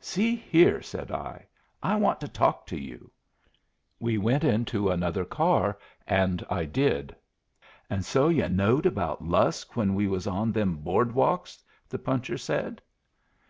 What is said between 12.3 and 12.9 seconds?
said.